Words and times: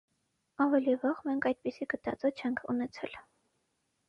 Ավելի 0.63 0.95
վաղ 1.03 1.21
մենք 1.29 1.47
այդպիսի 1.49 1.87
գտածո 1.93 2.33
չենք 2.33 2.65
ունեցել։ 2.75 3.15